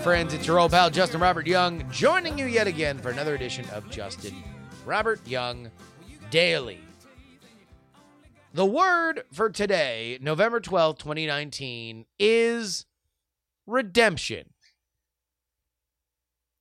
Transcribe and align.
Friends. 0.00 0.32
It's 0.32 0.46
your 0.46 0.58
old 0.58 0.70
pal 0.70 0.88
Justin 0.88 1.20
Robert 1.20 1.46
Young, 1.46 1.84
joining 1.90 2.38
you 2.38 2.46
yet 2.46 2.66
again 2.66 2.98
for 2.98 3.10
another 3.10 3.34
edition 3.34 3.66
of 3.68 3.90
Justin 3.90 4.34
Robert 4.86 5.20
Young 5.28 5.70
Daily. 6.30 6.80
The 8.54 8.64
word 8.64 9.24
for 9.30 9.50
today, 9.50 10.18
November 10.22 10.58
12th, 10.58 11.00
2019, 11.00 12.06
is 12.18 12.86
redemption. 13.66 14.54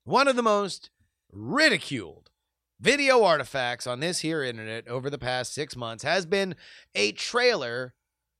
One 0.03 0.27
of 0.27 0.35
the 0.35 0.43
most 0.43 0.89
ridiculed 1.31 2.31
video 2.77 3.23
artifacts 3.23 3.87
on 3.87 4.01
this 4.01 4.19
here 4.19 4.43
internet 4.43 4.85
over 4.89 5.09
the 5.09 5.17
past 5.17 5.53
six 5.53 5.77
months 5.77 6.03
has 6.03 6.25
been 6.25 6.55
a 6.93 7.13
trailer 7.13 7.93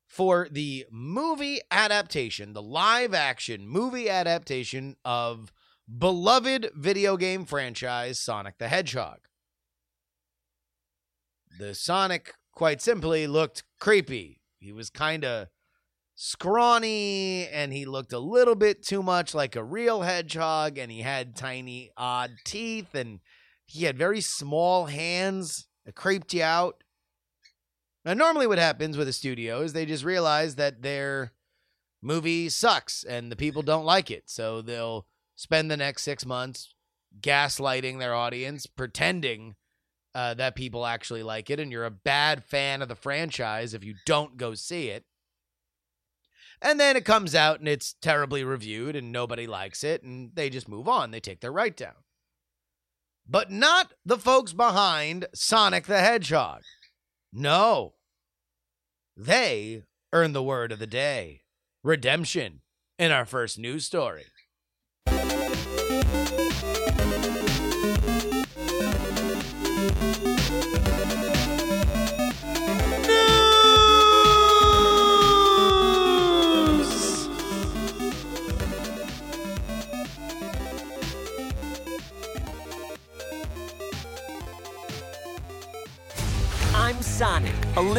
for 0.10 0.48
the 0.52 0.86
movie 0.92 1.62
adaptation, 1.70 2.54
the 2.54 2.62
live 2.62 3.14
action 3.14 3.68
movie 3.68 4.10
adaptation 4.10 4.96
of 5.06 5.54
beloved 5.98 6.72
video 6.76 7.16
game 7.16 7.46
franchise 7.46 8.20
Sonic 8.20 8.58
the 8.58 8.68
Hedgehog. 8.68 9.20
The 11.60 11.76
Sonic, 11.76 12.34
quite 12.54 12.82
simply, 12.82 13.28
looked 13.28 13.64
creepy. 13.80 14.42
He 14.58 14.72
was 14.72 14.90
kind 14.90 15.24
of 15.24 15.48
scrawny 16.16 17.48
and 17.48 17.72
he 17.72 17.86
looked 17.86 18.12
a 18.12 18.20
little 18.20 18.56
bit 18.56 18.84
too 18.84 19.04
much 19.04 19.36
like 19.36 19.56
a 19.56 19.64
real 19.64 20.02
hedgehog 20.02 20.78
and 20.78 20.92
he 20.92 21.02
had 21.02 21.36
tiny, 21.36 21.92
odd 21.96 22.32
teeth 22.46 22.96
and 22.96 23.20
he 23.66 23.86
had 23.86 23.98
very 23.98 24.22
small 24.22 24.88
hands 24.88 25.68
that 25.86 25.96
creeped 25.96 26.34
you 26.34 26.44
out. 26.44 26.84
Now, 28.06 28.14
normally, 28.14 28.48
what 28.48 28.60
happens 28.60 28.98
with 28.98 29.08
a 29.08 29.14
studio 29.14 29.62
is 29.62 29.74
they 29.74 29.86
just 29.86 30.06
realize 30.06 30.56
that 30.56 30.82
their 30.82 31.34
movie 32.02 32.50
sucks 32.50 33.04
and 33.04 33.32
the 33.32 33.36
people 33.36 33.62
don't 33.62 33.86
like 33.86 34.10
it. 34.10 34.24
So 34.28 34.62
they'll 34.62 35.06
spend 35.36 35.70
the 35.70 35.78
next 35.78 36.04
six 36.04 36.26
months 36.26 36.74
gaslighting 37.20 38.00
their 38.00 38.14
audience, 38.14 38.66
pretending 38.66 39.56
uh, 40.16 40.34
that 40.36 40.56
people 40.56 40.86
actually 40.86 41.24
like 41.24 41.50
it. 41.50 41.60
And 41.60 41.72
you're 41.72 41.86
a 41.86 41.92
bad 41.92 42.44
fan 42.44 42.82
of 42.82 42.88
the 42.88 42.96
franchise 42.96 43.74
if 43.74 43.84
you 43.84 43.96
don't 44.06 44.38
go 44.38 44.54
see 44.54 44.88
it. 44.90 45.06
And 46.62 46.80
then 46.80 46.98
it 46.98 47.06
comes 47.06 47.36
out 47.36 47.60
and 47.60 47.70
it's 47.70 47.96
terribly 48.02 48.44
reviewed 48.44 48.96
and 48.96 49.12
nobody 49.12 49.48
likes 49.48 49.84
it. 49.84 50.04
And 50.04 50.32
they 50.36 50.50
just 50.50 50.68
move 50.68 50.88
on. 50.88 51.12
They 51.12 51.22
take 51.22 51.40
their 51.40 51.54
right 51.54 51.76
down. 51.76 51.96
But 53.28 53.52
not 53.52 53.94
the 54.06 54.18
folks 54.18 54.54
behind 54.54 55.28
Sonic 55.34 55.86
the 55.86 56.00
Hedgehog. 56.00 56.64
No. 57.32 57.94
They 59.16 59.84
earned 60.12 60.34
the 60.34 60.44
word 60.44 60.72
of 60.72 60.80
the 60.80 60.88
day 60.88 61.42
redemption 61.84 62.62
in 62.98 63.12
our 63.12 63.26
first 63.26 63.58
news 63.58 63.86
story. 63.86 64.26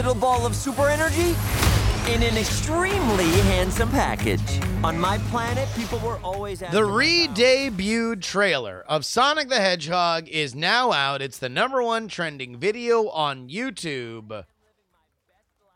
Little 0.00 0.14
ball 0.14 0.46
of 0.46 0.56
super 0.56 0.88
energy 0.88 1.36
in 2.10 2.22
an 2.22 2.34
extremely 2.38 3.28
handsome 3.42 3.90
package. 3.90 4.58
On 4.82 4.98
my 4.98 5.18
planet, 5.28 5.68
people 5.76 5.98
were 5.98 6.16
always 6.24 6.60
The 6.60 6.86
re-debuted 6.86 8.22
trailer 8.22 8.82
of 8.88 9.04
Sonic 9.04 9.50
the 9.50 9.60
Hedgehog 9.60 10.26
is 10.26 10.54
now 10.54 10.90
out. 10.92 11.20
It's 11.20 11.36
the 11.36 11.50
number 11.50 11.82
one 11.82 12.08
trending 12.08 12.56
video 12.56 13.10
on 13.10 13.50
YouTube. 13.50 14.46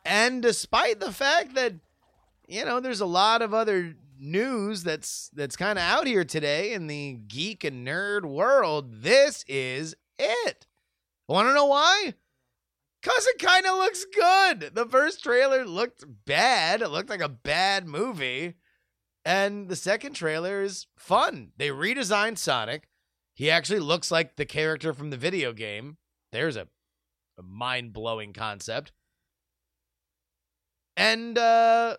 And 0.06 0.41
despite 0.41 1.00
the 1.00 1.12
fact 1.12 1.54
that 1.56 1.74
you 2.48 2.64
know 2.64 2.80
there's 2.80 3.02
a 3.02 3.06
lot 3.06 3.42
of 3.42 3.52
other 3.52 3.94
news 4.18 4.84
that's 4.84 5.30
that's 5.34 5.54
kind 5.54 5.78
of 5.78 5.82
out 5.82 6.06
here 6.06 6.24
today 6.24 6.72
in 6.72 6.86
the 6.86 7.18
geek 7.28 7.62
and 7.62 7.86
nerd 7.86 8.24
world, 8.24 9.02
this 9.02 9.44
is 9.48 9.94
it. 10.18 10.66
Want 11.28 11.46
to 11.46 11.52
know 11.52 11.66
why? 11.66 12.14
Cause 13.04 13.26
it 13.26 13.38
kind 13.38 13.66
of 13.66 13.76
looks 13.76 14.06
good. 14.15 14.75
The 14.75 14.87
first 14.87 15.22
trailer 15.22 15.66
looked 15.66 16.04
bad. 16.25 16.81
It 16.81 16.88
looked 16.88 17.10
like 17.10 17.20
a 17.20 17.28
bad 17.28 17.87
movie. 17.87 18.54
And 19.26 19.69
the 19.69 19.76
second 19.76 20.15
trailer 20.15 20.62
is 20.62 20.87
fun. 20.97 21.53
They 21.59 21.69
redesigned 21.69 22.38
Sonic. 22.38 22.88
He 23.34 23.50
actually 23.50 23.81
looks 23.81 24.10
like 24.10 24.37
the 24.37 24.47
character 24.47 24.94
from 24.94 25.10
the 25.10 25.19
video 25.19 25.53
game. 25.53 25.98
There's 26.32 26.56
a, 26.56 26.66
a 27.38 27.42
mind 27.42 27.92
blowing 27.92 28.32
concept. 28.32 28.92
And, 30.97 31.36
uh, 31.36 31.98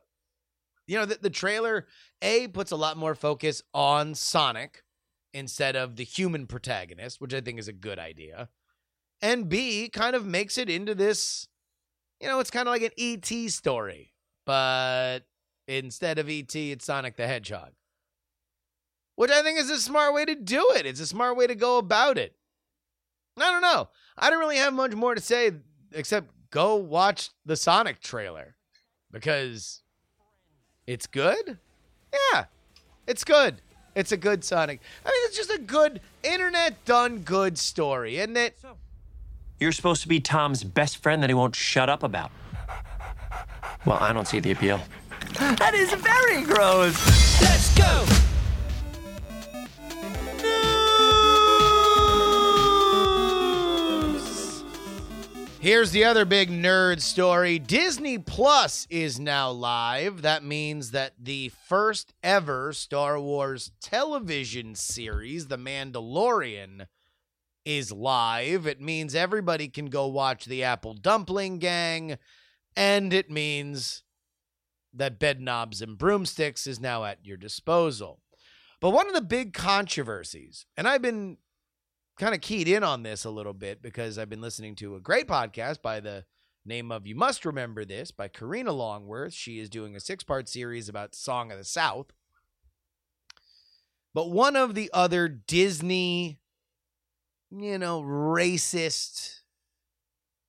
you 0.88 0.98
know, 0.98 1.06
the, 1.06 1.20
the 1.22 1.30
trailer, 1.30 1.86
A, 2.24 2.48
puts 2.48 2.72
a 2.72 2.78
lot 2.78 2.98
more 2.98 3.14
focus 3.14 3.62
on 3.74 4.16
Sonic 4.16 4.84
instead 5.34 5.76
of 5.76 5.98
the 5.98 6.04
human 6.04 6.48
protagonist, 6.48 7.22
which 7.22 7.34
I 7.34 7.42
think 7.42 7.60
is 7.60 7.68
a 7.68 7.74
good 7.74 8.00
idea. 8.00 8.50
And 9.22 9.50
B, 9.50 9.90
kind 9.90 10.16
of 10.16 10.26
makes 10.26 10.58
it 10.58 10.70
into 10.70 10.94
this, 10.94 11.48
you 12.20 12.28
know, 12.28 12.40
it's 12.40 12.52
kind 12.52 12.68
of 12.68 12.74
like 12.74 12.84
an 12.84 12.92
E.T. 12.96 13.50
story, 13.50 14.14
but 14.46 15.22
instead 15.68 16.20
of 16.20 16.30
ET, 16.30 16.54
it's 16.56 16.86
Sonic 16.86 17.16
the 17.16 17.28
Hedgehog. 17.28 17.72
Which 19.16 19.32
I 19.32 19.42
think 19.42 19.60
is 19.60 19.70
a 19.70 19.80
smart 19.80 20.14
way 20.14 20.26
to 20.26 20.36
do 20.36 20.72
it. 20.76 20.86
It's 20.86 21.00
a 21.00 21.08
smart 21.08 21.38
way 21.38 21.48
to 21.48 21.56
go 21.56 21.78
about 21.78 22.18
it. 22.18 22.36
I 23.38 23.52
don't 23.52 23.62
know. 23.62 23.90
I 24.18 24.30
don't 24.30 24.40
really 24.40 24.58
have 24.58 24.74
much 24.74 24.94
more 24.94 25.16
to 25.16 25.22
say 25.22 25.52
except 25.94 26.30
go 26.52 26.76
watch 26.76 27.30
the 27.46 27.56
Sonic 27.56 28.00
trailer 28.02 28.56
because 29.12 29.82
it's 30.88 31.08
good. 31.08 31.58
Yeah, 32.14 32.46
it's 33.08 33.24
good. 33.24 33.62
It's 33.96 34.12
a 34.12 34.18
good 34.18 34.44
Sonic. 34.44 34.82
I 35.06 35.10
mean, 35.10 35.22
it's 35.26 35.38
just 35.38 35.50
a 35.50 35.58
good 35.58 36.02
internet 36.24 36.84
done 36.86 37.20
good 37.20 37.58
story, 37.58 38.18
isn't 38.18 38.38
it? 38.38 38.58
You're 39.60 39.72
supposed 39.72 40.02
to 40.02 40.08
be 40.08 40.20
Tom's 40.20 40.64
best 40.64 40.98
friend 40.98 41.24
that 41.24 41.30
he 41.30 41.34
won't 41.34 41.56
shut 41.56 41.90
up 41.90 42.04
about. 42.04 42.32
Well, 43.86 43.98
I 44.02 44.12
don't 44.12 44.28
see 44.28 44.40
the 44.40 44.52
appeal. 44.52 44.82
That 45.40 45.74
is 45.74 45.94
very 45.94 46.44
gross. 46.44 47.42
Let's 47.42 47.78
go. 47.78 48.06
Here's 55.60 55.90
the 55.90 56.04
other 56.04 56.26
big 56.26 56.52
nerd 56.52 57.02
story. 57.02 57.58
Disney 57.58 58.20
Plus 58.20 58.86
is 58.92 59.20
now 59.20 59.50
live. 59.50 60.22
That 60.22 60.44
means 60.44 60.92
that 60.92 61.14
the 61.20 61.50
first 61.68 62.14
ever 62.22 62.72
Star 62.72 63.20
Wars 63.20 63.72
television 63.82 64.76
series, 64.76 65.48
The 65.48 65.58
Mandalorian, 65.58 66.86
is 67.66 67.92
live. 67.92 68.68
It 68.68 68.80
means 68.80 69.16
everybody 69.16 69.68
can 69.68 69.88
go 69.88 70.08
watch 70.08 70.46
the 70.46 70.64
Apple 70.64 70.94
Dumpling 70.94 71.60
Gang, 71.60 72.18
and 72.76 73.14
it 73.14 73.30
means 73.30 74.04
that 74.94 75.20
Bedknobs 75.20 75.82
and 75.82 75.98
Broomsticks 75.98 76.68
is 76.68 76.80
now 76.80 77.04
at 77.04 77.26
your 77.26 77.38
disposal. 77.38 78.22
But 78.80 78.92
one 78.92 79.08
of 79.08 79.14
the 79.14 79.22
big 79.22 79.54
controversies, 79.54 80.66
and 80.78 80.88
I've 80.88 81.02
been 81.02 81.38
kind 82.18 82.34
of 82.34 82.42
keyed 82.42 82.68
in 82.68 82.84
on 82.84 83.04
this 83.04 83.26
a 83.26 83.30
little 83.30 83.54
bit 83.54 83.82
because 83.82 84.18
I've 84.18 84.30
been 84.30 84.42
listening 84.42 84.76
to 84.76 84.96
a 84.96 85.02
great 85.02 85.28
podcast 85.28 85.82
by 85.82 86.00
the 86.00 86.26
name 86.66 86.92
of 86.92 87.06
You 87.06 87.16
Must 87.16 87.46
Remember 87.46 87.84
This 87.86 88.12
by 88.12 88.28
Karina 88.28 88.72
Longworth. 88.72 89.34
She 89.34 89.60
is 89.60 89.70
doing 89.70 89.96
a 89.96 90.00
six 90.00 90.24
part 90.24 90.48
series 90.48 90.90
about 90.90 91.16
Song 91.16 91.52
of 91.52 91.58
the 91.58 91.64
South. 91.64 92.08
But 94.14 94.32
one 94.32 94.56
of 94.56 94.76
the 94.76 94.90
other 94.94 95.28
Disney, 95.28 96.40
you 97.58 97.78
know, 97.78 98.02
racist. 98.02 99.40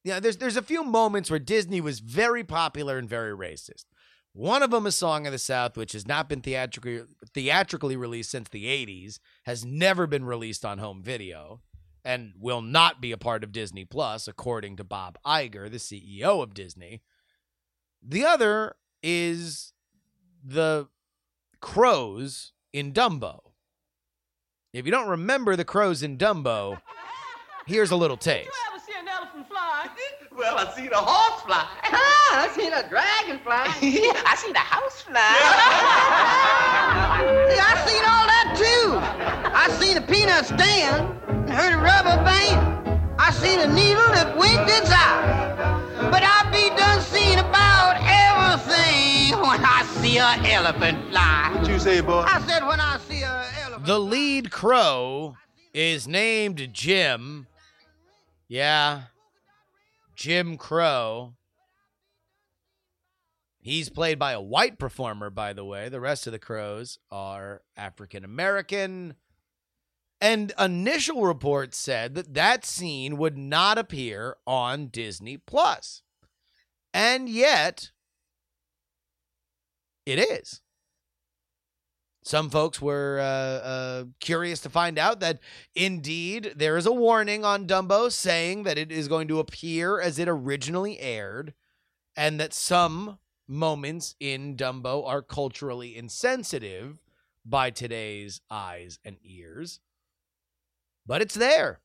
Yeah, 0.04 0.20
there's 0.20 0.36
there's 0.36 0.56
a 0.56 0.62
few 0.62 0.84
moments 0.84 1.30
where 1.30 1.38
Disney 1.38 1.80
was 1.80 2.00
very 2.00 2.44
popular 2.44 2.98
and 2.98 3.08
very 3.08 3.32
racist. 3.36 3.84
One 4.32 4.62
of 4.62 4.70
them 4.70 4.86
is 4.86 4.94
Song 4.94 5.26
of 5.26 5.32
the 5.32 5.38
South, 5.38 5.76
which 5.76 5.92
has 5.92 6.06
not 6.06 6.28
been 6.28 6.42
theatrically 6.42 7.02
theatrically 7.34 7.96
released 7.96 8.30
since 8.30 8.48
the 8.48 8.66
80s, 8.66 9.18
has 9.46 9.64
never 9.64 10.06
been 10.06 10.24
released 10.24 10.64
on 10.64 10.78
home 10.78 11.02
video, 11.02 11.62
and 12.04 12.34
will 12.38 12.62
not 12.62 13.00
be 13.00 13.12
a 13.12 13.16
part 13.16 13.42
of 13.42 13.52
Disney 13.52 13.84
Plus, 13.84 14.28
according 14.28 14.76
to 14.76 14.84
Bob 14.84 15.18
Iger, 15.26 15.70
the 15.70 15.78
CEO 15.78 16.42
of 16.42 16.54
Disney. 16.54 17.02
The 18.06 18.24
other 18.24 18.76
is 19.02 19.72
the 20.44 20.88
crows 21.60 22.52
in 22.72 22.92
Dumbo. 22.92 23.40
If 24.72 24.84
you 24.84 24.92
don't 24.92 25.08
remember 25.08 25.56
the 25.56 25.64
crows 25.64 26.02
in 26.02 26.18
Dumbo, 26.18 26.80
here's 27.66 27.90
a 27.90 27.96
little 27.96 28.16
taste. 28.16 28.46
You 28.46 28.52
ever 28.72 28.80
see 28.84 28.92
an 28.98 29.08
elephant 29.08 29.46
fly? 29.48 29.88
Well, 30.36 30.58
I 30.58 30.70
seen 30.74 30.92
a 30.92 30.98
horse 30.98 31.40
fly. 31.44 31.66
Ah, 31.84 32.44
I 32.44 32.48
seen 32.54 32.70
a 32.70 32.86
dragonfly. 32.90 33.72
yeah, 34.04 34.20
I 34.26 34.36
seen 34.36 34.54
a 34.54 34.58
house 34.58 35.00
fly. 35.00 35.16
Yeah, 37.56 37.64
I 37.64 37.74
seen 37.88 38.04
all 38.04 38.26
that 38.28 38.52
too. 38.54 39.00
I 39.54 39.70
seen 39.80 39.96
a 39.96 40.02
peanut 40.02 40.44
stand 40.44 41.08
and 41.26 41.48
heard 41.48 41.72
a 41.72 41.78
rubber 41.78 42.22
band. 42.22 43.00
I 43.18 43.30
seen 43.30 43.60
a 43.60 43.66
needle 43.66 44.04
that 44.12 44.36
winked 44.36 44.68
its 44.70 44.90
eye. 44.92 46.10
But 46.10 46.22
I 46.22 46.44
be 46.52 46.68
done 46.76 47.00
seeing 47.00 47.38
about 47.38 47.96
everything 48.04 49.38
when 49.40 49.64
I 49.64 49.84
see 49.96 50.18
a 50.18 50.36
elephant 50.52 50.98
fly. 51.10 51.50
what 51.54 51.66
you 51.66 51.78
say, 51.78 52.02
boy? 52.02 52.24
I 52.26 52.42
said 52.46 52.62
when 52.66 52.78
I 52.78 52.98
see 53.08 53.22
a 53.22 53.42
elephant. 53.64 53.86
The 53.86 53.98
lead 53.98 54.50
crow 54.50 55.38
is 55.72 56.06
named 56.06 56.68
Jim. 56.74 57.46
Yeah, 58.48 59.02
Jim 60.14 60.56
Crow. 60.56 61.34
He's 63.58 63.88
played 63.88 64.18
by 64.18 64.30
a 64.30 64.40
white 64.40 64.78
performer, 64.78 65.28
by 65.28 65.52
the 65.52 65.64
way. 65.64 65.88
The 65.88 66.00
rest 66.00 66.28
of 66.28 66.32
the 66.32 66.38
crows 66.38 66.98
are 67.10 67.62
African 67.76 68.24
American. 68.24 69.16
And 70.20 70.52
initial 70.58 71.22
reports 71.24 71.76
said 71.76 72.14
that 72.14 72.34
that 72.34 72.64
scene 72.64 73.16
would 73.16 73.36
not 73.36 73.76
appear 73.76 74.36
on 74.46 74.86
Disney 74.86 75.36
Plus. 75.36 76.02
And 76.94 77.28
yet, 77.28 77.90
it 80.06 80.20
is. 80.20 80.62
Some 82.26 82.50
folks 82.50 82.82
were 82.82 83.20
uh, 83.20 83.24
uh, 83.68 84.04
curious 84.18 84.58
to 84.62 84.68
find 84.68 84.98
out 84.98 85.20
that 85.20 85.38
indeed 85.76 86.54
there 86.56 86.76
is 86.76 86.84
a 86.84 86.90
warning 86.92 87.44
on 87.44 87.68
Dumbo 87.68 88.10
saying 88.10 88.64
that 88.64 88.76
it 88.76 88.90
is 88.90 89.06
going 89.06 89.28
to 89.28 89.38
appear 89.38 90.00
as 90.00 90.18
it 90.18 90.28
originally 90.28 90.98
aired, 90.98 91.54
and 92.16 92.40
that 92.40 92.52
some 92.52 93.20
moments 93.46 94.16
in 94.18 94.56
Dumbo 94.56 95.06
are 95.06 95.22
culturally 95.22 95.96
insensitive 95.96 96.98
by 97.44 97.70
today's 97.70 98.40
eyes 98.50 98.98
and 99.04 99.18
ears. 99.22 99.78
But 101.06 101.22
it's 101.22 101.36
there 101.36 101.78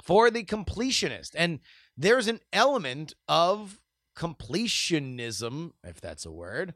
for 0.00 0.30
the 0.30 0.44
completionist. 0.44 1.32
And 1.34 1.58
there's 1.96 2.28
an 2.28 2.38
element 2.52 3.14
of 3.26 3.80
completionism, 4.14 5.72
if 5.82 6.00
that's 6.00 6.24
a 6.24 6.30
word, 6.30 6.74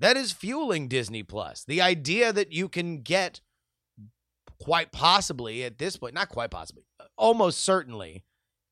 that 0.00 0.16
is 0.16 0.32
fueling 0.32 0.88
Disney 0.88 1.22
Plus. 1.22 1.64
The 1.64 1.80
idea 1.80 2.32
that 2.32 2.52
you 2.52 2.68
can 2.68 3.02
get 3.02 3.40
quite 4.60 4.92
possibly 4.92 5.64
at 5.64 5.78
this 5.78 5.96
point, 5.96 6.14
not 6.14 6.28
quite 6.28 6.50
possibly, 6.50 6.84
almost 7.16 7.60
certainly, 7.60 8.24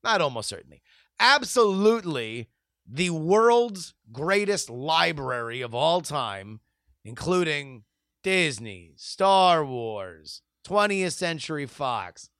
not 0.02 0.20
almost 0.20 0.48
certainly, 0.48 0.82
absolutely 1.20 2.48
the 2.90 3.10
world's 3.10 3.94
greatest 4.10 4.70
library 4.70 5.60
of 5.60 5.74
all 5.74 6.00
time, 6.00 6.60
including 7.04 7.84
Disney, 8.22 8.94
Star 8.96 9.64
Wars, 9.64 10.42
20th 10.66 11.12
Century 11.12 11.66
Fox, 11.66 12.30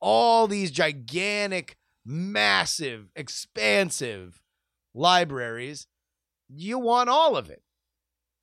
all 0.00 0.46
these 0.46 0.70
gigantic, 0.70 1.76
massive, 2.04 3.10
expansive 3.14 4.42
libraries. 4.94 5.86
You 6.48 6.78
want 6.78 7.08
all 7.08 7.36
of 7.36 7.50
it. 7.50 7.62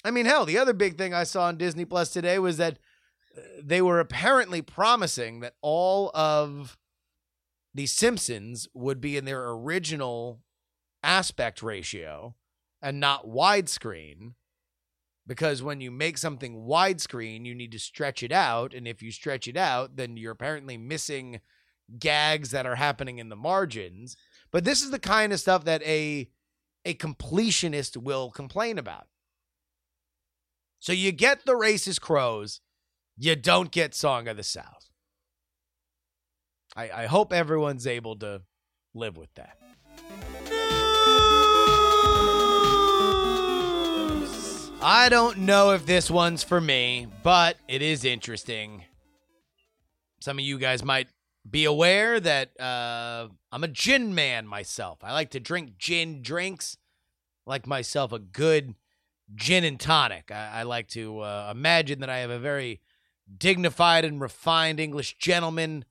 I 0.04 0.12
mean, 0.12 0.26
hell, 0.26 0.46
the 0.46 0.58
other 0.58 0.74
big 0.74 0.98
thing 0.98 1.14
I 1.14 1.24
saw 1.24 1.46
on 1.46 1.58
Disney 1.58 1.86
Plus 1.86 2.12
today 2.12 2.40
was 2.40 2.58
that 2.58 2.80
uh, 3.36 3.42
they 3.62 3.82
were 3.82 4.00
apparently 4.00 4.62
promising 4.62 5.40
that 5.42 5.56
all 5.62 6.12
of 6.14 6.78
the 7.74 7.86
Simpsons 7.86 8.68
would 8.74 9.02
be 9.02 9.18
in 9.18 9.26
their 9.26 9.50
original 9.50 10.42
aspect 11.04 11.62
ratio 11.62 12.36
and 12.82 13.00
not 13.00 13.28
widescreen. 13.28 14.34
Because 15.26 15.62
when 15.62 15.82
you 15.82 15.92
make 15.92 16.18
something 16.18 16.56
widescreen, 16.56 17.46
you 17.46 17.54
need 17.54 17.74
to 17.74 17.80
stretch 17.80 18.24
it 18.24 18.32
out. 18.32 18.74
And 18.74 18.88
if 18.88 19.02
you 19.02 19.12
stretch 19.12 19.48
it 19.48 19.58
out, 19.58 19.98
then 19.98 20.16
you're 20.16 20.32
apparently 20.32 20.78
missing 20.78 21.42
gags 22.00 22.52
that 22.52 22.66
are 22.66 22.76
happening 22.76 23.18
in 23.18 23.30
the 23.30 23.36
margins. 23.36 24.16
But 24.52 24.64
this 24.64 24.82
is 24.82 24.92
the 24.92 25.00
kind 25.00 25.34
of 25.34 25.40
stuff 25.40 25.66
that 25.66 25.84
a 25.84 26.30
a 26.86 26.94
completionist 26.94 27.98
will 27.98 28.32
complain 28.32 28.78
about. 28.78 29.08
So 30.80 30.94
you 30.94 31.12
get 31.12 31.46
the 31.46 31.54
racist 31.54 32.02
crows, 32.02 32.62
you 33.18 33.36
don't 33.36 33.72
get 33.72 33.96
Song 33.96 34.28
of 34.28 34.38
the 34.38 34.44
South. 34.44 34.90
I, 36.76 36.90
I 36.92 37.06
hope 37.08 37.34
everyone's 37.34 37.88
able 37.88 38.16
to 38.18 38.42
live 38.94 39.18
with 39.18 39.34
that. 39.36 39.58
I 44.80 45.10
don't 45.10 45.40
know 45.40 45.72
if 45.72 45.88
this 45.88 46.12
one's 46.12 46.44
for 46.44 46.62
me, 46.62 47.08
but 47.24 47.58
it 47.68 47.82
is 47.82 48.06
interesting. 48.06 48.84
Some 50.20 50.38
of 50.38 50.46
you 50.46 50.60
guys 50.60 50.84
might 50.84 51.08
be 51.50 51.66
aware 51.66 52.20
that 52.20 52.50
uh, 52.60 53.30
I'm 53.52 53.64
a 53.64 53.68
gin 53.68 54.14
man 54.14 54.46
myself. 54.46 55.00
I 55.04 55.14
like 55.14 55.32
to 55.32 55.40
drink 55.40 55.78
gin 55.80 56.22
drinks, 56.22 56.78
like 57.46 57.66
myself 57.66 58.12
a 58.12 58.20
good 58.20 58.76
gin 59.36 59.64
and 59.64 59.80
tonic. 59.80 60.32
I, 60.32 60.60
I 60.60 60.64
like 60.64 60.88
to 60.90 61.20
uh, 61.20 61.50
imagine 61.52 62.00
that 62.00 62.10
I 62.10 62.20
have 62.20 62.30
a 62.30 62.40
very 62.40 62.82
dignified 63.38 64.06
and 64.06 64.22
refined 64.22 64.80
English 64.80 65.18
gentleman 65.18 65.86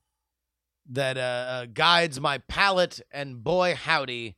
that 0.88 1.18
uh, 1.18 1.20
uh, 1.20 1.66
guides 1.66 2.20
my 2.20 2.38
palate, 2.38 3.00
and 3.10 3.42
boy 3.42 3.74
howdy, 3.74 4.36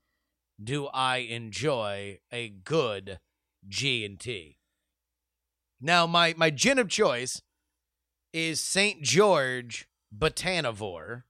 do 0.63 0.87
I 0.87 1.19
enjoy 1.19 2.21
a 2.33 2.49
good 2.49 3.21
G 3.69 4.05
and 4.05 4.19
T. 4.19 4.59
Now, 5.81 6.07
my 6.07 6.35
my 6.37 6.51
gin 6.51 6.79
of 6.79 6.89
choice 6.89 7.43
is 8.33 8.61
Saint 8.61 9.03
George 9.03 9.89
Botanivore. 10.17 11.25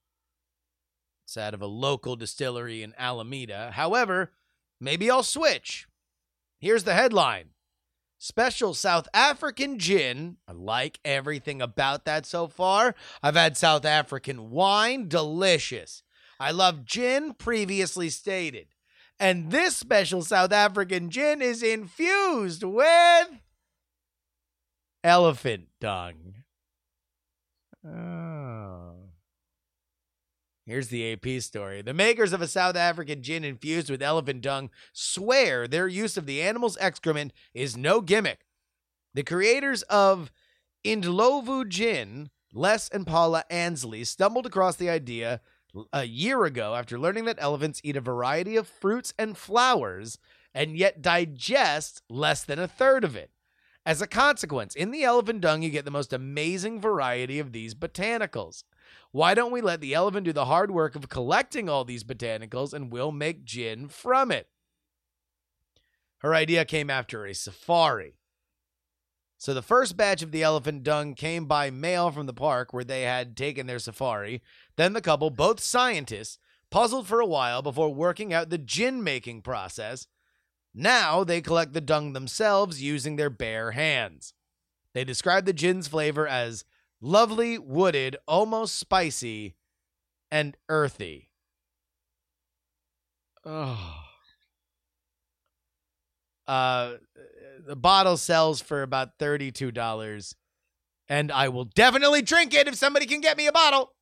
It's 1.25 1.37
out 1.37 1.52
of 1.52 1.61
a 1.61 1.66
local 1.66 2.16
distillery 2.16 2.83
in 2.83 2.95
Alameda. 2.97 3.73
However, 3.73 4.33
maybe 4.81 5.11
I'll 5.11 5.23
switch. 5.23 5.87
Here's 6.59 6.85
the 6.85 6.95
headline 6.95 7.50
Special 8.19 8.75
South 8.75 9.07
African 9.15 9.79
gin. 9.79 10.39
I 10.49 10.53
like 10.53 10.99
everything 11.05 11.63
about 11.63 12.05
that 12.05 12.27
so 12.27 12.49
far. 12.49 12.97
I've 13.23 13.37
had 13.37 13.57
South 13.57 13.85
African 13.85 14.51
wine, 14.51 15.09
delicious. 15.09 16.03
I 16.41 16.51
love 16.51 16.85
gin, 16.85 17.35
previously 17.35 18.11
stated. 18.11 18.69
And 19.21 19.51
this 19.51 19.77
special 19.77 20.23
South 20.23 20.53
African 20.53 21.11
gin 21.11 21.41
is 21.41 21.63
infused 21.63 22.65
with 22.65 23.29
elephant 25.05 25.69
dung. 25.81 26.35
Oh. 27.87 28.88
Here's 30.69 30.89
the 30.89 31.15
AP 31.15 31.41
story. 31.41 31.81
The 31.81 31.95
makers 31.95 32.35
of 32.35 32.43
a 32.43 32.47
South 32.47 32.77
African 32.77 33.23
gin 33.23 33.43
infused 33.43 33.89
with 33.89 34.03
elephant 34.03 34.43
dung 34.43 34.69
swear 34.93 35.67
their 35.67 35.89
use 35.89 36.19
of 36.19 36.27
the 36.27 36.43
animal's 36.43 36.77
excrement 36.79 37.33
is 37.55 37.75
no 37.75 38.03
gimmick. 38.03 38.41
The 39.15 39.23
creators 39.23 39.81
of 39.85 40.31
Indlovu 40.85 41.67
Gin, 41.71 42.29
Les 42.53 42.87
and 42.91 43.07
Paula 43.07 43.45
Ansley, 43.49 44.05
stumbled 44.05 44.45
across 44.45 44.77
the 44.77 44.91
idea 44.91 45.41
a 45.91 46.05
year 46.05 46.45
ago 46.45 46.75
after 46.75 46.99
learning 46.99 47.25
that 47.25 47.39
elephants 47.41 47.81
eat 47.83 47.97
a 47.97 48.03
variety 48.03 48.55
of 48.55 48.69
fruits 48.69 49.15
and 49.19 49.39
flowers 49.39 50.19
and 50.53 50.77
yet 50.77 51.01
digest 51.01 52.03
less 52.11 52.45
than 52.45 52.59
a 52.59 52.69
third 52.69 53.05
of 53.05 53.17
it. 53.17 53.31
As 53.87 54.03
a 54.03 54.07
consequence, 54.07 54.75
in 54.75 54.91
the 54.91 55.03
elephant 55.03 55.41
dung, 55.41 55.63
you 55.63 55.71
get 55.71 55.87
the 55.87 55.91
most 55.91 56.13
amazing 56.13 56.79
variety 56.79 57.39
of 57.39 57.53
these 57.53 57.75
botanicals. 57.75 58.65
Why 59.11 59.35
don't 59.35 59.52
we 59.52 59.61
let 59.61 59.80
the 59.80 59.95
elephant 59.95 60.25
do 60.25 60.33
the 60.33 60.47
hard 60.47 60.71
work 60.71 60.95
of 60.95 61.09
collecting 61.09 61.68
all 61.68 61.85
these 61.85 62.04
botanicals 62.04 62.73
and 62.73 62.92
we'll 62.92 63.12
make 63.12 63.45
gin 63.45 63.88
from 63.88 64.30
it? 64.30 64.49
Her 66.18 66.35
idea 66.35 66.64
came 66.64 66.90
after 66.90 67.25
a 67.25 67.35
safari. 67.35 68.18
So 69.38 69.54
the 69.54 69.62
first 69.62 69.97
batch 69.97 70.23
of 70.23 70.33
the 70.33 70.42
elephant 70.42 70.83
dung 70.83 71.14
came 71.14 71.47
by 71.47 71.71
mail 71.71 72.11
from 72.11 72.26
the 72.26 72.33
park 72.33 72.73
where 72.73 72.85
they 72.85 73.02
had 73.02 73.37
taken 73.37 73.66
their 73.66 73.78
safari. 73.78 74.42
Then 74.76 74.95
the 74.95 75.00
couple, 75.00 75.30
both 75.30 75.61
scientists, 75.61 76.38
puzzled 76.71 77.07
for 77.07 77.21
a 77.21 77.26
while 77.26 77.62
before 77.62 77.95
working 77.95 78.33
out 78.33 78.50
the 78.50 78.59
gin 78.59 79.02
making 79.02 79.42
process. 79.42 80.09
Now 80.75 81.23
they 81.23 81.40
collect 81.40 81.73
the 81.73 81.80
dung 81.80 82.12
themselves 82.12 82.83
using 82.83 83.14
their 83.14 83.30
bare 83.30 83.71
hands. 83.71 84.35
They 84.92 85.04
describe 85.04 85.45
the 85.45 85.52
gin's 85.52 85.87
flavor 85.87 86.26
as 86.26 86.64
lovely, 87.00 87.59
wooded, 87.59 88.17
almost 88.26 88.76
spicy, 88.78 89.55
and 90.31 90.57
earthy. 90.69 91.31
Oh. 93.45 94.05
Uh, 96.47 96.95
the 97.67 97.76
bottle 97.76 98.17
sells 98.17 98.61
for 98.61 98.83
about 98.83 99.19
$32. 99.19 100.35
And 101.09 101.33
I 101.33 101.49
will 101.49 101.64
definitely 101.64 102.23
drink 102.23 102.55
it 102.55 102.69
if 102.69 102.75
somebody 102.75 103.07
can 103.07 103.21
get 103.21 103.37
me 103.37 103.47
a 103.47 103.52
bottle. 103.52 103.93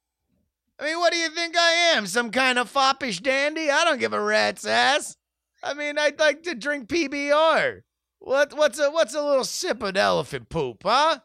I 0.79 0.85
mean, 0.85 0.99
what 0.99 1.13
do 1.13 1.19
you 1.19 1.31
think 1.31 1.57
I 1.57 1.71
am? 1.95 2.07
Some 2.07 2.31
kind 2.31 2.59
of 2.59 2.71
foppish 2.71 3.21
dandy? 3.21 3.71
I 3.71 3.85
don't 3.85 4.01
give 4.01 4.13
a 4.13 4.21
rat's 4.21 4.67
ass. 4.67 5.17
I 5.63 5.75
mean, 5.75 5.99
I'd 5.99 6.19
like 6.19 6.43
to 6.45 6.55
drink 6.55 6.89
PBR. 6.89 7.81
What 8.19 8.55
what's 8.55 8.79
a 8.79 8.91
what's 8.91 9.15
a 9.15 9.23
little 9.23 9.45
sip 9.45 9.83
of 9.83 9.97
elephant 9.97 10.49
poop, 10.49 10.83
huh? 10.85 11.19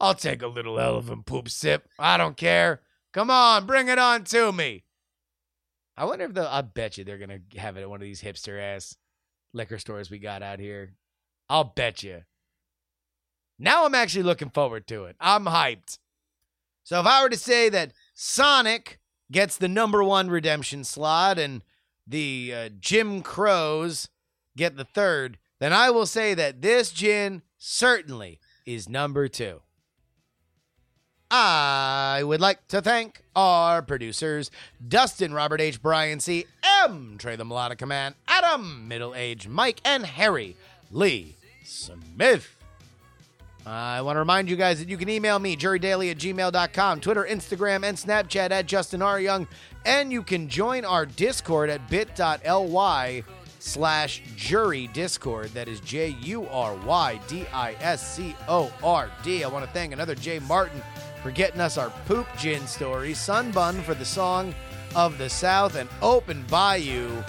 I'll 0.00 0.14
take 0.14 0.42
a 0.42 0.46
little 0.46 0.78
elephant 0.78 1.26
poop 1.26 1.48
sip. 1.48 1.88
I 1.98 2.16
don't 2.16 2.36
care. 2.36 2.82
Come 3.12 3.30
on, 3.30 3.66
bring 3.66 3.88
it 3.88 3.98
on 3.98 4.24
to 4.24 4.52
me. 4.52 4.84
I 5.96 6.04
wonder 6.04 6.26
if 6.26 6.34
the 6.34 6.48
I 6.48 6.62
bet 6.62 6.96
you 6.96 7.04
they're 7.04 7.18
gonna 7.18 7.40
have 7.56 7.76
it 7.76 7.82
at 7.82 7.90
one 7.90 8.00
of 8.00 8.06
these 8.06 8.22
hipster 8.22 8.60
ass 8.60 8.96
liquor 9.52 9.78
stores 9.78 10.10
we 10.10 10.18
got 10.18 10.42
out 10.42 10.60
here. 10.60 10.94
I'll 11.48 11.64
bet 11.64 12.02
you. 12.02 12.22
Now 13.58 13.84
I'm 13.84 13.94
actually 13.94 14.22
looking 14.22 14.50
forward 14.50 14.86
to 14.88 15.06
it. 15.06 15.16
I'm 15.18 15.46
hyped. 15.46 15.98
So 16.84 17.00
if 17.00 17.06
I 17.06 17.22
were 17.22 17.28
to 17.28 17.36
say 17.36 17.68
that 17.68 17.92
Sonic 18.14 19.00
gets 19.32 19.56
the 19.56 19.68
number 19.68 20.04
one 20.04 20.30
redemption 20.30 20.84
slot 20.84 21.38
and 21.38 21.62
the 22.06 22.52
uh, 22.54 22.68
Jim 22.78 23.20
Crows 23.22 24.08
get 24.56 24.76
the 24.76 24.84
third, 24.84 25.38
then 25.58 25.72
I 25.72 25.90
will 25.90 26.06
say 26.06 26.34
that 26.34 26.62
this 26.62 26.92
gin 26.92 27.42
certainly 27.58 28.38
is 28.64 28.88
number 28.88 29.28
two. 29.28 29.62
I 31.30 32.22
would 32.24 32.40
like 32.40 32.66
to 32.68 32.80
thank 32.80 33.22
our 33.36 33.82
producers 33.82 34.50
Dustin, 34.86 35.34
Robert 35.34 35.60
H. 35.60 35.82
Brian 35.82 36.20
C., 36.20 36.46
M. 36.84 37.16
Trey 37.18 37.36
the 37.36 37.44
Melodic 37.44 37.78
Command, 37.78 38.14
Adam, 38.26 38.88
Middle 38.88 39.14
Age 39.14 39.46
Mike, 39.46 39.80
and 39.84 40.06
Harry 40.06 40.56
Lee 40.90 41.36
Smith. 41.64 42.54
I 43.66 44.00
want 44.00 44.16
to 44.16 44.20
remind 44.20 44.48
you 44.48 44.56
guys 44.56 44.78
that 44.78 44.88
you 44.88 44.96
can 44.96 45.10
email 45.10 45.38
me, 45.38 45.54
jurydaily 45.54 46.10
at 46.10 46.16
gmail.com, 46.16 47.00
Twitter, 47.00 47.26
Instagram, 47.28 47.84
and 47.84 47.98
Snapchat 47.98 48.50
at 48.50 48.64
Justin 48.64 49.02
R. 49.02 49.20
Young, 49.20 49.46
and 49.84 50.10
you 50.10 50.22
can 50.22 50.48
join 50.48 50.86
our 50.86 51.04
Discord 51.04 51.68
at 51.68 51.90
bit.ly 51.90 53.22
slash 53.58 54.22
jury 54.36 54.86
discord. 54.88 55.50
That 55.50 55.68
is 55.68 55.80
J 55.80 56.16
U 56.22 56.46
R 56.48 56.74
Y 56.86 57.20
D 57.28 57.44
I 57.52 57.74
S 57.80 58.16
C 58.16 58.34
O 58.48 58.72
R 58.82 59.10
D. 59.22 59.44
I 59.44 59.48
want 59.48 59.64
to 59.66 59.70
thank 59.72 59.92
another 59.92 60.14
Jay 60.14 60.38
Martin 60.38 60.82
for 61.22 61.30
getting 61.30 61.60
us 61.60 61.78
our 61.78 61.90
poop 62.06 62.26
gin 62.36 62.66
story, 62.66 63.12
Sunbun 63.12 63.82
for 63.82 63.94
the 63.94 64.04
song 64.04 64.54
of 64.94 65.18
the 65.18 65.28
South, 65.28 65.74
and 65.74 65.88
Open 66.02 66.44
Bayou 66.50 67.22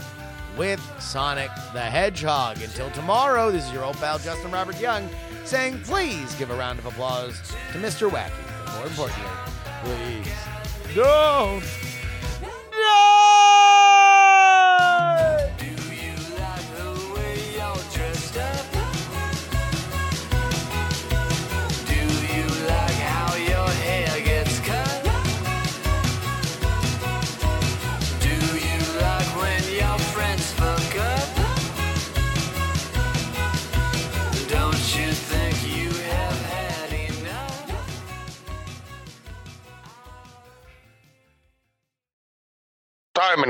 with 0.57 0.81
Sonic 0.99 1.49
the 1.73 1.81
Hedgehog. 1.81 2.61
Until 2.61 2.89
tomorrow, 2.91 3.51
this 3.51 3.65
is 3.65 3.73
your 3.73 3.83
old 3.83 3.97
pal 3.97 4.19
Justin 4.19 4.51
Robert 4.51 4.79
Young 4.79 5.07
saying, 5.45 5.79
please 5.83 6.35
give 6.35 6.51
a 6.51 6.55
round 6.55 6.79
of 6.79 6.85
applause 6.85 7.39
to 7.71 7.79
Mr. 7.79 8.09
Wacky. 8.09 8.75
More 8.75 8.85
importantly, 8.85 9.29
please 9.83 10.95
don't 10.95 11.63